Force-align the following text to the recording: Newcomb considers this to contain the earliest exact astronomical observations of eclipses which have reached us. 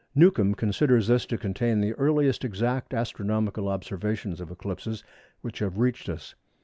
Newcomb 0.15 0.55
considers 0.55 1.05
this 1.05 1.27
to 1.27 1.37
contain 1.37 1.79
the 1.79 1.93
earliest 1.93 2.43
exact 2.43 2.91
astronomical 2.91 3.67
observations 3.67 4.41
of 4.41 4.49
eclipses 4.49 5.03
which 5.41 5.59
have 5.59 5.77
reached 5.77 6.09
us. 6.09 6.33